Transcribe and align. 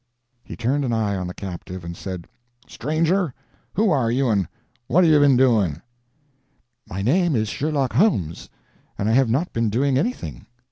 He 0.43 0.55
turned 0.55 0.83
an 0.83 0.93
eye 0.93 1.15
on 1.15 1.27
the 1.27 1.33
captive, 1.35 1.83
and 1.85 1.95
said, 1.95 2.25
"Stranger, 2.67 3.35
who 3.75 3.91
are 3.91 4.09
you, 4.09 4.29
and 4.29 4.47
what 4.87 5.03
have 5.03 5.13
you 5.13 5.19
been 5.19 5.37
doing?" 5.37 5.79
"My 6.89 7.03
name 7.03 7.35
is 7.35 7.49
Sherlock 7.49 7.93
Holmes, 7.93 8.49
and 8.97 9.07
I 9.07 9.11
have 9.11 9.29
not 9.29 9.53
been 9.53 9.69
doing 9.69 9.99
anything." 9.99 10.47